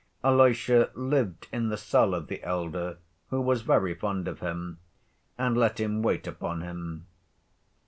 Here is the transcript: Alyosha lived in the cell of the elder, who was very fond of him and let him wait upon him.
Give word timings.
Alyosha 0.23 0.89
lived 0.95 1.47
in 1.51 1.69
the 1.69 1.77
cell 1.77 2.15
of 2.15 2.25
the 2.25 2.41
elder, 2.43 2.97
who 3.29 3.39
was 3.39 3.61
very 3.61 3.93
fond 3.93 4.27
of 4.27 4.39
him 4.39 4.79
and 5.37 5.55
let 5.55 5.79
him 5.79 6.01
wait 6.01 6.25
upon 6.25 6.61
him. 6.63 7.05